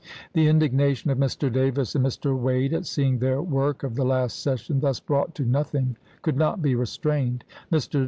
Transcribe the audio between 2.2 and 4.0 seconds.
Wade at seeing their work of